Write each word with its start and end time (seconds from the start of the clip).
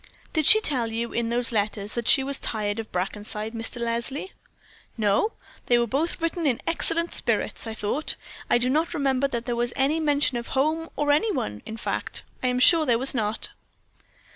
"Did 0.33 0.47
she 0.47 0.59
tell 0.61 0.91
you, 0.91 1.13
in 1.13 1.29
those 1.29 1.51
letters, 1.51 1.93
that 1.93 2.07
she 2.07 2.23
was 2.23 2.39
tired 2.39 2.79
of 2.79 2.91
Brackenside, 2.91 3.53
Mr. 3.53 3.79
Leslie?" 3.79 4.31
"No, 4.97 5.33
they 5.67 5.77
were 5.77 5.85
both 5.85 6.19
written 6.19 6.47
in 6.47 6.59
excellent 6.65 7.13
spirits, 7.13 7.67
I 7.67 7.75
thought. 7.75 8.15
I 8.49 8.57
do 8.57 8.67
not 8.67 8.95
remember 8.95 9.27
that 9.27 9.45
there 9.45 9.55
was 9.55 9.73
any 9.75 9.99
mention 9.99 10.37
of 10.37 10.47
home 10.57 10.89
or 10.95 11.11
any 11.11 11.31
one; 11.31 11.61
in 11.67 11.77
fact, 11.77 12.23
I 12.41 12.47
am 12.47 12.57
sure 12.57 12.87
there 12.87 12.97
was 12.97 13.13
not." 13.13 13.49